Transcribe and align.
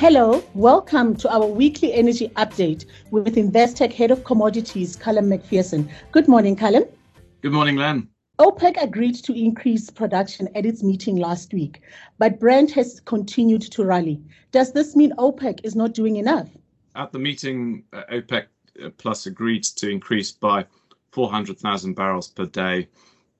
Hello, 0.00 0.42
welcome 0.54 1.14
to 1.16 1.30
our 1.30 1.44
weekly 1.44 1.92
energy 1.92 2.30
update 2.36 2.86
with 3.10 3.34
Investec 3.36 3.92
Head 3.92 4.10
of 4.10 4.24
Commodities, 4.24 4.96
Callum 4.96 5.28
McPherson. 5.28 5.90
Good 6.10 6.26
morning, 6.26 6.56
Callum. 6.56 6.84
Good 7.42 7.52
morning, 7.52 7.76
Len. 7.76 8.08
OPEC 8.38 8.82
agreed 8.82 9.16
to 9.16 9.34
increase 9.34 9.90
production 9.90 10.48
at 10.54 10.64
its 10.64 10.82
meeting 10.82 11.16
last 11.16 11.52
week, 11.52 11.82
but 12.16 12.40
Brent 12.40 12.70
has 12.70 13.00
continued 13.00 13.60
to 13.72 13.84
rally. 13.84 14.22
Does 14.52 14.72
this 14.72 14.96
mean 14.96 15.12
OPEC 15.18 15.60
is 15.64 15.76
not 15.76 15.92
doing 15.92 16.16
enough? 16.16 16.48
At 16.96 17.12
the 17.12 17.18
meeting, 17.18 17.84
uh, 17.92 18.04
OPEC 18.10 18.46
uh, 18.82 18.88
Plus 18.96 19.26
agreed 19.26 19.64
to 19.64 19.90
increase 19.90 20.32
by 20.32 20.64
400,000 21.12 21.92
barrels 21.92 22.28
per 22.28 22.46
day 22.46 22.88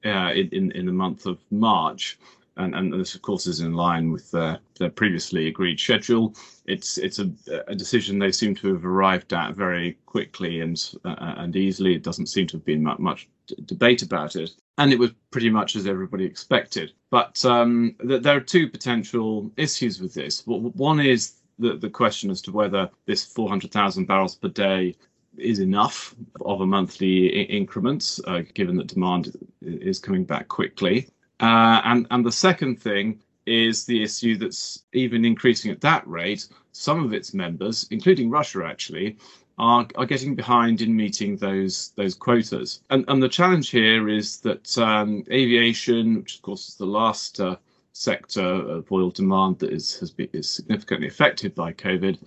uh, 0.04 0.32
in, 0.34 0.50
in, 0.50 0.72
in 0.72 0.84
the 0.84 0.92
month 0.92 1.24
of 1.24 1.38
March 1.50 2.18
and, 2.60 2.74
and 2.74 2.92
this 2.92 3.14
of 3.14 3.22
course 3.22 3.46
is 3.46 3.60
in 3.60 3.74
line 3.74 4.12
with 4.12 4.30
their, 4.30 4.58
their 4.78 4.90
previously 4.90 5.48
agreed 5.48 5.80
schedule. 5.80 6.34
It's 6.66 6.98
it's 6.98 7.18
a, 7.18 7.30
a 7.68 7.74
decision 7.74 8.18
they 8.18 8.32
seem 8.32 8.54
to 8.56 8.74
have 8.74 8.84
arrived 8.84 9.32
at 9.32 9.54
very 9.54 9.98
quickly 10.06 10.60
and 10.60 10.94
uh, 11.04 11.34
and 11.38 11.56
easily. 11.56 11.94
It 11.94 12.02
doesn't 12.02 12.26
seem 12.26 12.46
to 12.48 12.56
have 12.56 12.64
been 12.64 12.82
much, 12.82 12.98
much 12.98 13.28
debate 13.66 14.02
about 14.02 14.36
it, 14.36 14.50
and 14.78 14.92
it 14.92 14.98
was 14.98 15.10
pretty 15.30 15.50
much 15.50 15.76
as 15.76 15.86
everybody 15.86 16.24
expected. 16.24 16.92
But 17.10 17.44
um, 17.44 17.96
th- 18.06 18.22
there 18.22 18.36
are 18.36 18.40
two 18.40 18.68
potential 18.68 19.50
issues 19.56 20.00
with 20.00 20.14
this. 20.14 20.42
One 20.46 21.00
is 21.00 21.40
the, 21.58 21.76
the 21.76 21.90
question 21.90 22.30
as 22.30 22.40
to 22.42 22.52
whether 22.52 22.88
this 23.06 23.24
400,000 23.24 24.06
barrels 24.06 24.34
per 24.34 24.48
day 24.48 24.96
is 25.36 25.60
enough 25.60 26.14
of 26.40 26.60
a 26.60 26.66
monthly 26.66 27.40
I- 27.40 27.44
increment, 27.44 28.18
uh, 28.26 28.42
given 28.54 28.76
that 28.76 28.88
demand 28.88 29.36
is 29.62 29.98
coming 29.98 30.24
back 30.24 30.48
quickly. 30.48 31.08
Uh, 31.40 31.80
and, 31.84 32.06
and 32.10 32.24
the 32.24 32.32
second 32.32 32.80
thing 32.80 33.18
is 33.46 33.84
the 33.84 34.02
issue 34.02 34.36
that's 34.36 34.84
even 34.92 35.24
increasing 35.24 35.70
at 35.70 35.80
that 35.80 36.06
rate. 36.06 36.46
Some 36.72 37.04
of 37.04 37.12
its 37.12 37.34
members, 37.34 37.86
including 37.90 38.30
Russia 38.30 38.64
actually, 38.64 39.16
are, 39.58 39.86
are 39.96 40.06
getting 40.06 40.34
behind 40.34 40.80
in 40.82 40.94
meeting 40.94 41.36
those 41.36 41.92
those 41.96 42.14
quotas. 42.14 42.80
And, 42.90 43.04
and 43.08 43.22
the 43.22 43.28
challenge 43.28 43.70
here 43.70 44.08
is 44.08 44.40
that 44.40 44.78
um, 44.78 45.24
aviation, 45.30 46.16
which 46.16 46.36
of 46.36 46.42
course 46.42 46.68
is 46.68 46.76
the 46.76 46.86
last 46.86 47.40
uh, 47.40 47.56
sector 47.92 48.44
of 48.44 48.90
oil 48.92 49.10
demand 49.10 49.58
that 49.58 49.72
is, 49.72 49.98
has 50.00 50.10
been, 50.10 50.28
is 50.32 50.48
significantly 50.48 51.08
affected 51.08 51.54
by 51.54 51.72
COVID, 51.72 52.18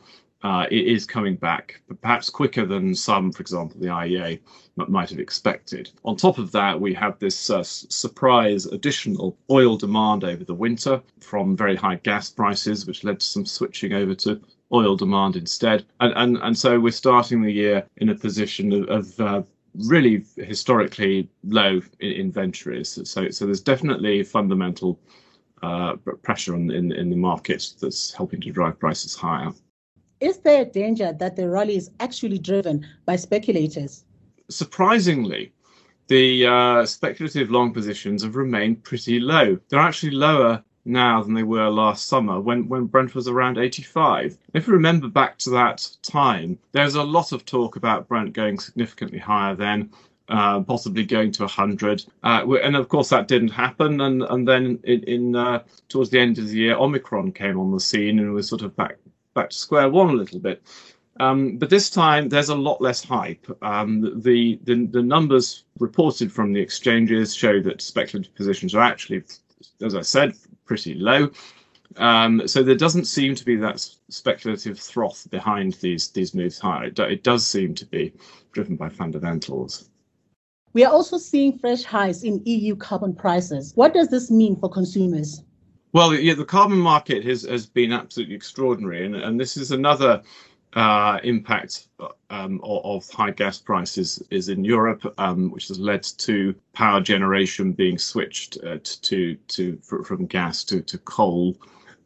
uh, 0.43 0.65
it 0.69 0.87
is 0.87 1.05
coming 1.05 1.35
back, 1.35 1.81
perhaps 2.01 2.29
quicker 2.29 2.65
than 2.65 2.93
some, 2.93 3.31
for 3.31 3.41
example, 3.41 3.79
the 3.79 3.87
IEA 3.87 4.39
might 4.75 5.09
have 5.09 5.19
expected. 5.19 5.89
On 6.03 6.17
top 6.17 6.37
of 6.37 6.51
that, 6.51 6.79
we 6.79 6.93
have 6.93 7.17
this 7.19 7.49
uh, 7.49 7.63
surprise 7.63 8.65
additional 8.65 9.37
oil 9.49 9.77
demand 9.77 10.25
over 10.25 10.43
the 10.43 10.53
winter 10.53 11.01
from 11.21 11.55
very 11.55 11.77
high 11.77 11.95
gas 11.95 12.29
prices, 12.29 12.85
which 12.85 13.05
led 13.05 13.21
to 13.21 13.25
some 13.25 13.45
switching 13.45 13.93
over 13.93 14.13
to 14.15 14.41
oil 14.73 14.97
demand 14.97 15.37
instead. 15.37 15.85
And, 16.01 16.13
and, 16.17 16.37
and 16.37 16.57
so 16.57 16.77
we're 16.77 16.91
starting 16.91 17.41
the 17.41 17.53
year 17.53 17.85
in 17.97 18.09
a 18.09 18.15
position 18.15 18.73
of, 18.73 18.89
of 18.89 19.19
uh, 19.19 19.43
really 19.75 20.25
historically 20.35 21.29
low 21.45 21.79
inventories. 22.01 22.99
So, 23.05 23.29
so 23.29 23.45
there's 23.45 23.61
definitely 23.61 24.23
fundamental 24.23 24.99
uh, 25.61 25.95
pressure 26.21 26.53
on, 26.53 26.69
in, 26.71 26.91
in 26.91 27.09
the 27.09 27.15
market 27.15 27.75
that's 27.79 28.11
helping 28.11 28.41
to 28.41 28.51
drive 28.51 28.77
prices 28.77 29.15
higher. 29.15 29.53
Is 30.23 30.37
there 30.37 30.61
a 30.61 30.65
danger 30.65 31.11
that 31.11 31.35
the 31.35 31.49
rally 31.49 31.75
is 31.75 31.91
actually 31.99 32.39
driven 32.39 32.87
by 33.05 33.17
speculators? 33.17 34.05
Surprisingly, 34.47 35.51
the 36.07 36.47
uh, 36.47 36.85
speculative 36.85 37.51
long 37.51 37.73
positions 37.73 38.23
have 38.23 38.37
remained 38.37 38.85
pretty 38.85 39.19
low. 39.19 39.59
They're 39.67 39.81
actually 39.81 40.11
lower 40.11 40.63
now 40.85 41.21
than 41.21 41.33
they 41.33 41.43
were 41.43 41.69
last 41.69 42.07
summer 42.07 42.39
when, 42.39 42.69
when 42.69 42.85
Brent 42.85 43.15
was 43.15 43.27
around 43.27 43.57
85. 43.57 44.37
If 44.53 44.65
you 44.65 44.71
remember 44.71 45.09
back 45.09 45.39
to 45.39 45.49
that 45.49 45.89
time, 46.03 46.57
there's 46.71 46.95
a 46.95 47.03
lot 47.03 47.33
of 47.33 47.43
talk 47.43 47.75
about 47.75 48.07
Brent 48.07 48.31
going 48.31 48.59
significantly 48.59 49.19
higher 49.19 49.55
then. 49.55 49.91
Uh, 50.29 50.61
possibly 50.61 51.03
going 51.03 51.33
to 51.33 51.43
100, 51.43 52.05
uh, 52.23 52.47
and 52.63 52.77
of 52.77 52.87
course 52.87 53.09
that 53.09 53.27
didn't 53.27 53.49
happen. 53.49 53.99
And 53.99 54.23
and 54.23 54.47
then 54.47 54.79
in, 54.85 55.03
in 55.03 55.35
uh, 55.35 55.63
towards 55.89 56.11
the 56.11 56.19
end 56.19 56.37
of 56.39 56.47
the 56.47 56.55
year, 56.55 56.75
Omicron 56.77 57.33
came 57.33 57.59
on 57.59 57.73
the 57.73 57.79
scene 57.81 58.19
and 58.19 58.33
was 58.33 58.47
sort 58.47 58.61
of 58.61 58.73
back 58.73 58.97
back 59.33 59.49
to 59.49 59.55
square 59.55 59.89
one 59.89 60.09
a 60.09 60.13
little 60.13 60.39
bit. 60.39 60.63
Um, 61.19 61.57
but 61.57 61.69
this 61.69 61.89
time 61.89 62.29
there's 62.29 62.49
a 62.49 62.55
lot 62.55 62.81
less 62.81 63.03
hype. 63.03 63.45
Um, 63.61 64.21
the, 64.21 64.59
the, 64.63 64.87
the 64.87 65.03
numbers 65.03 65.65
reported 65.79 66.31
from 66.31 66.53
the 66.53 66.59
exchanges 66.59 67.35
show 67.35 67.61
that 67.61 67.81
speculative 67.81 68.33
positions 68.35 68.73
are 68.73 68.81
actually, 68.81 69.23
as 69.81 69.95
I 69.95 70.01
said, 70.01 70.35
pretty 70.65 70.95
low. 70.95 71.29
Um, 71.97 72.47
so 72.47 72.63
there 72.63 72.75
doesn't 72.75 73.05
seem 73.05 73.35
to 73.35 73.45
be 73.45 73.55
that 73.57 73.87
speculative 74.09 74.79
froth 74.79 75.29
behind 75.29 75.73
these 75.73 76.09
these 76.09 76.33
moves 76.33 76.57
higher. 76.57 76.85
It, 76.85 76.97
it 76.97 77.23
does 77.23 77.45
seem 77.45 77.75
to 77.75 77.85
be 77.85 78.13
driven 78.51 78.75
by 78.75 78.89
fundamentals. 78.89 79.89
We 80.73 80.83
are 80.83 80.91
also 80.91 81.17
seeing 81.19 81.59
fresh 81.59 81.83
highs 81.83 82.23
in 82.23 82.41
EU 82.45 82.75
carbon 82.75 83.13
prices. 83.13 83.73
What 83.75 83.93
does 83.93 84.07
this 84.07 84.31
mean 84.31 84.55
for 84.55 84.69
consumers? 84.69 85.43
Well, 85.93 86.15
yeah, 86.15 86.33
the 86.33 86.43
carbon 86.43 86.79
market 86.79 87.23
has, 87.25 87.43
has 87.43 87.67
been 87.67 87.93
absolutely 87.93 88.33
extraordinary, 88.33 89.05
and, 89.05 89.15
and 89.15 89.39
this 89.39 89.57
is 89.57 89.69
another 89.69 90.23
uh, 90.73 91.19
impact 91.23 91.87
um, 92.31 92.59
of, 92.63 92.83
of, 92.83 93.09
high 93.11 93.29
gas 93.29 93.59
prices 93.59 94.21
is 94.31 94.49
in 94.49 94.65
Europe, 94.65 95.13
um, 95.19 95.51
which 95.51 95.67
has 95.67 95.79
led 95.79 96.01
to 96.01 96.55
power 96.73 96.99
generation 96.99 97.73
being 97.73 97.99
switched 97.99 98.57
uh, 98.63 98.79
to 98.83 99.35
to 99.49 99.77
from 99.83 100.25
gas 100.25 100.63
to 100.63 100.81
to 100.81 100.97
coal 100.97 101.55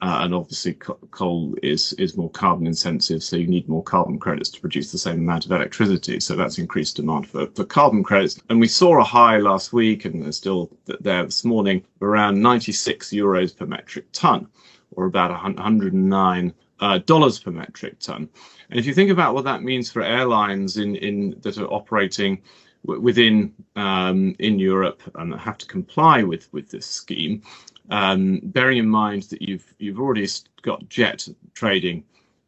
uh, 0.01 0.19
and 0.21 0.35
obviously, 0.35 0.73
co- 0.73 0.99
coal 1.09 1.55
is 1.63 1.93
is 1.93 2.17
more 2.17 2.29
carbon 2.29 2.67
intensive, 2.67 3.23
so 3.23 3.35
you 3.35 3.47
need 3.47 3.67
more 3.67 3.83
carbon 3.83 4.19
credits 4.19 4.49
to 4.51 4.61
produce 4.61 4.91
the 4.91 4.97
same 4.97 5.19
amount 5.19 5.45
of 5.45 5.51
electricity. 5.51 6.19
So 6.19 6.35
that's 6.35 6.59
increased 6.59 6.97
demand 6.97 7.27
for, 7.27 7.47
for 7.47 7.65
carbon 7.65 8.03
credits. 8.03 8.39
And 8.49 8.59
we 8.59 8.67
saw 8.67 8.99
a 8.99 9.03
high 9.03 9.37
last 9.37 9.73
week, 9.73 10.05
and 10.05 10.21
there's 10.21 10.37
still 10.37 10.69
there 10.85 11.23
this 11.23 11.43
morning, 11.43 11.83
around 12.01 12.39
96 12.39 13.09
euros 13.09 13.57
per 13.57 13.65
metric 13.65 14.05
ton, 14.11 14.47
or 14.91 15.05
about 15.05 15.31
109 15.31 16.53
uh, 16.79 16.97
dollars 16.99 17.39
per 17.39 17.51
metric 17.51 17.99
ton. 17.99 18.29
And 18.69 18.79
if 18.79 18.85
you 18.85 18.93
think 18.93 19.09
about 19.09 19.33
what 19.33 19.45
that 19.45 19.63
means 19.63 19.91
for 19.91 20.03
airlines 20.03 20.77
in 20.77 20.95
in 20.95 21.35
that 21.41 21.57
are 21.57 21.73
operating 21.73 22.41
within 22.83 23.53
um, 23.75 24.35
in 24.39 24.59
Europe 24.59 25.01
and 25.15 25.33
have 25.35 25.57
to 25.57 25.65
comply 25.65 26.23
with 26.23 26.51
with 26.53 26.69
this 26.69 26.85
scheme, 26.85 27.41
um, 27.89 28.39
bearing 28.43 28.77
in 28.77 28.89
mind 28.89 29.23
that 29.23 29.41
you've 29.41 29.73
you've 29.79 29.99
already 29.99 30.27
got 30.61 30.87
jet 30.89 31.27
trading 31.53 32.03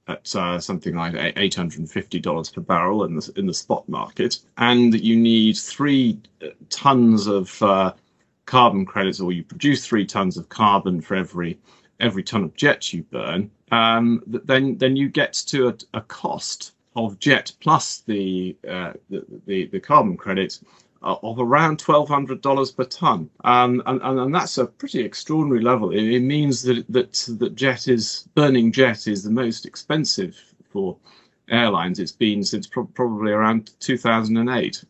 at 0.08 0.36
uh, 0.36 0.60
something 0.60 0.96
like 0.96 1.14
eight 1.38 1.56
hundred 1.56 1.80
and 1.80 1.92
fifty 1.92 2.20
dollars 2.20 2.50
per 2.50 2.62
barrel 2.62 3.04
in 3.04 3.16
the 3.16 3.32
in 3.36 3.46
the 3.46 3.54
spot 3.54 3.88
market, 3.88 4.40
and 4.58 4.92
that 4.94 5.04
you 5.04 5.16
need 5.16 5.58
three 5.58 6.20
uh, 6.44 6.48
tons 6.70 7.28
of 7.28 7.62
uh, 7.62 7.94
carbon 8.46 8.86
credits, 8.86 9.20
or 9.20 9.32
you 9.32 9.44
produce 9.44 9.86
three 9.86 10.06
tons 10.06 10.38
of 10.38 10.50
carbon 10.50 11.00
for 11.02 11.16
every 11.16 11.58
every 12.00 12.24
ton 12.24 12.44
of 12.44 12.56
jet 12.56 12.94
you 12.94 13.04
burn, 13.04 13.52
um, 13.72 14.24
then 14.26 14.78
then 14.78 14.96
you 14.96 15.10
get 15.10 15.34
to 15.34 15.68
a, 15.68 15.76
a 15.94 16.02
cost 16.02 16.74
of 16.96 17.20
jet 17.20 17.52
plus 17.60 18.00
the, 18.00 18.56
uh, 18.68 18.94
the, 19.10 19.24
the 19.46 19.66
the 19.68 19.80
carbon 19.80 20.18
credits 20.18 20.64
of 21.02 21.40
around 21.40 21.80
$1,200 21.80 22.76
per 22.76 22.84
ton. 22.86 23.30
Um, 23.44 23.82
and, 23.86 24.02
and, 24.02 24.20
and, 24.20 24.36
that's 24.36 24.58
a 24.58 24.66
pretty 24.66 25.00
extraordinary 25.02 25.64
level. 25.64 25.92
It, 25.92 26.04
it, 26.04 26.22
means 26.22 26.62
that, 26.64 26.86
that, 26.90 27.14
that 27.40 27.56
jet 27.56 27.88
is, 27.88 28.28
burning 28.36 28.72
jet 28.72 29.08
is 29.08 29.24
the 29.24 29.32
most 29.32 29.66
expensive 29.66 30.38
for 30.70 30.98
airlines. 31.50 32.00
It's 32.00 32.12
been 32.12 32.44
since 32.44 32.68
pro- 32.68 32.86
probably 32.86 33.32
around 33.32 33.72
2008. 33.80 34.84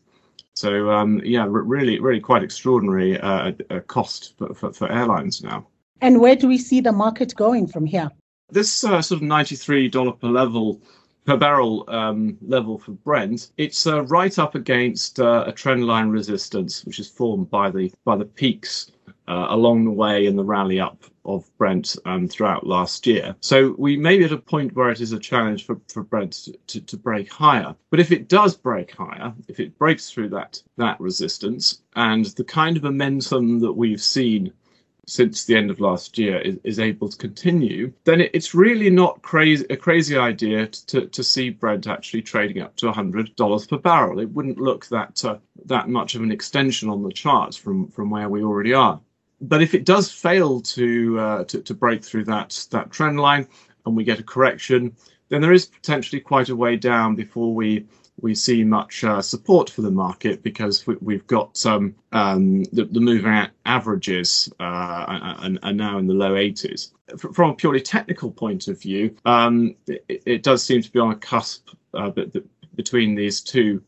So 0.54 0.90
um, 0.90 1.20
yeah, 1.24 1.46
really, 1.48 2.00
really 2.00 2.20
quite 2.20 2.42
extraordinary 2.42 3.18
uh, 3.20 3.52
cost 3.86 4.34
for, 4.36 4.52
for, 4.54 4.72
for, 4.72 4.90
airlines 4.90 5.42
now. 5.42 5.66
And 6.00 6.20
where 6.20 6.36
do 6.36 6.48
we 6.48 6.58
see 6.58 6.80
the 6.80 6.92
market 6.92 7.34
going 7.36 7.66
from 7.66 7.86
here? 7.86 8.10
This 8.50 8.82
uh, 8.82 9.00
sort 9.00 9.22
of 9.22 9.28
$93 9.28 10.20
per 10.20 10.26
level 10.28 10.82
per 11.24 11.36
barrel 11.36 11.84
um, 11.88 12.38
level 12.42 12.78
for 12.78 12.92
Brent, 12.92 13.50
it's 13.56 13.86
uh, 13.86 14.02
right 14.04 14.38
up 14.38 14.54
against 14.54 15.20
uh, 15.20 15.44
a 15.46 15.52
trendline 15.52 16.10
resistance, 16.10 16.84
which 16.84 16.98
is 16.98 17.08
formed 17.08 17.50
by 17.50 17.70
the 17.70 17.92
by 18.04 18.16
the 18.16 18.24
peaks 18.24 18.90
uh, 19.28 19.46
along 19.50 19.84
the 19.84 19.90
way 19.90 20.26
in 20.26 20.36
the 20.36 20.44
rally 20.44 20.80
up 20.80 21.04
of 21.24 21.50
Brent 21.58 21.96
um, 22.06 22.26
throughout 22.26 22.66
last 22.66 23.06
year. 23.06 23.36
So 23.40 23.74
we 23.78 23.96
may 23.96 24.18
be 24.18 24.24
at 24.24 24.32
a 24.32 24.38
point 24.38 24.74
where 24.74 24.90
it 24.90 25.00
is 25.00 25.12
a 25.12 25.18
challenge 25.18 25.66
for, 25.66 25.78
for 25.88 26.02
Brent 26.02 26.48
to, 26.66 26.80
to 26.80 26.96
break 26.96 27.30
higher. 27.30 27.76
But 27.90 28.00
if 28.00 28.10
it 28.10 28.28
does 28.28 28.56
break 28.56 28.90
higher, 28.92 29.32
if 29.46 29.60
it 29.60 29.78
breaks 29.78 30.10
through 30.10 30.30
that 30.30 30.60
that 30.78 30.98
resistance 31.00 31.82
and 31.94 32.24
the 32.24 32.44
kind 32.44 32.76
of 32.76 32.82
momentum 32.82 33.60
that 33.60 33.72
we've 33.72 34.02
seen 34.02 34.52
since 35.10 35.44
the 35.44 35.56
end 35.56 35.70
of 35.70 35.80
last 35.80 36.16
year 36.18 36.38
is, 36.38 36.58
is 36.62 36.78
able 36.78 37.08
to 37.08 37.16
continue, 37.16 37.92
then 38.04 38.20
it, 38.20 38.30
it's 38.32 38.54
really 38.54 38.90
not 38.90 39.20
crazy 39.22 39.66
a 39.70 39.76
crazy 39.76 40.16
idea 40.16 40.68
to, 40.68 41.06
to 41.08 41.24
see 41.24 41.50
Brent 41.50 41.86
actually 41.88 42.22
trading 42.22 42.62
up 42.62 42.76
to 42.76 42.86
$100 42.86 43.68
per 43.68 43.78
barrel. 43.78 44.20
It 44.20 44.30
wouldn't 44.30 44.60
look 44.60 44.86
that 44.86 45.24
uh, 45.24 45.38
that 45.66 45.88
much 45.88 46.14
of 46.14 46.22
an 46.22 46.30
extension 46.30 46.88
on 46.88 47.02
the 47.02 47.12
charts 47.12 47.56
from 47.56 47.88
from 47.88 48.10
where 48.10 48.28
we 48.28 48.42
already 48.42 48.72
are. 48.72 49.00
But 49.40 49.62
if 49.62 49.74
it 49.74 49.84
does 49.84 50.10
fail 50.12 50.60
to 50.60 51.18
uh, 51.18 51.44
to, 51.44 51.60
to 51.62 51.74
break 51.74 52.04
through 52.04 52.24
that 52.26 52.66
that 52.70 52.92
trend 52.92 53.18
line, 53.18 53.48
and 53.86 53.96
we 53.96 54.04
get 54.04 54.20
a 54.20 54.24
correction, 54.34 54.94
then 55.28 55.40
there 55.40 55.52
is 55.52 55.66
potentially 55.66 56.20
quite 56.20 56.50
a 56.50 56.56
way 56.56 56.76
down 56.76 57.16
before 57.16 57.52
we 57.54 57.86
we 58.22 58.34
see 58.34 58.64
much 58.64 59.04
uh, 59.04 59.22
support 59.22 59.70
for 59.70 59.82
the 59.82 59.90
market 59.90 60.42
because 60.42 60.86
we, 60.86 61.14
have 61.14 61.26
got 61.26 61.64
um, 61.66 61.94
um, 62.12 62.64
the, 62.72 62.84
the, 62.84 63.00
moving 63.00 63.46
averages 63.66 64.52
uh, 64.60 64.62
are, 64.62 65.50
are, 65.62 65.72
now 65.72 65.98
in 65.98 66.06
the 66.06 66.14
low 66.14 66.34
80s. 66.34 66.92
From 67.32 67.50
a 67.50 67.54
purely 67.54 67.80
technical 67.80 68.30
point 68.30 68.68
of 68.68 68.80
view, 68.80 69.16
um, 69.24 69.74
it, 69.86 70.22
it, 70.26 70.42
does 70.42 70.62
seem 70.62 70.82
to 70.82 70.90
be 70.90 70.98
on 70.98 71.12
a 71.12 71.16
cusp 71.16 71.68
uh, 71.94 72.10
between 72.74 73.14
these 73.14 73.40
two 73.40 73.82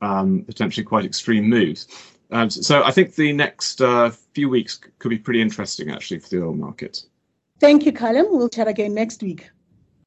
um, 0.00 0.42
potentially 0.44 0.84
quite 0.84 1.04
extreme 1.04 1.48
moves. 1.48 1.86
Um, 2.30 2.50
so 2.50 2.82
I 2.82 2.90
think 2.90 3.14
the 3.14 3.32
next 3.32 3.80
uh, 3.80 4.10
few 4.34 4.48
weeks 4.48 4.80
could 4.98 5.10
be 5.10 5.18
pretty 5.18 5.40
interesting 5.40 5.90
actually 5.90 6.20
for 6.20 6.28
the 6.30 6.42
oil 6.42 6.54
market. 6.54 7.04
Thank 7.60 7.86
you, 7.86 7.92
Callum. 7.92 8.26
We'll 8.30 8.48
chat 8.48 8.68
again 8.68 8.94
next 8.94 9.22
week. 9.22 9.50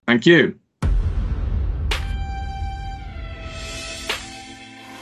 Thank 0.08 0.26
you. 0.26 0.60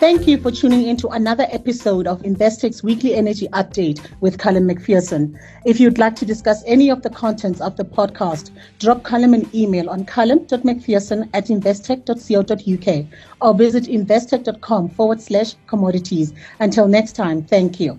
Thank 0.04 0.28
you 0.28 0.38
for 0.38 0.52
tuning 0.52 0.86
in 0.86 0.98
to 0.98 1.08
another 1.08 1.48
episode 1.50 2.08
of 2.08 2.26
Investec's 2.26 2.84
Weekly 2.84 3.16
Energy 3.16 3.48
Update 3.54 4.06
with 4.20 4.38
Callum 4.38 4.68
McPherson. 4.68 5.40
If 5.64 5.80
you'd 5.80 5.98
like 5.98 6.18
to 6.18 6.26
discuss 6.26 6.62
any 6.68 6.92
of 6.92 7.04
the 7.04 7.10
contents 7.10 7.62
of 7.62 7.78
the 7.78 7.86
podcast, 7.86 8.52
drop 8.80 9.06
Callum 9.06 9.34
an 9.34 9.50
email 9.56 9.90
on 9.90 10.04
callum.mcpherson 10.04 11.30
at 11.34 11.46
investec.co.uk 11.46 13.06
or 13.40 13.54
visit 13.54 13.86
investec.com 13.86 14.90
forward 14.90 15.22
slash 15.22 15.56
commodities. 15.68 16.34
Until 16.60 16.90
next 16.90 17.14
time, 17.14 17.42
thank 17.42 17.80
you. 17.80 17.98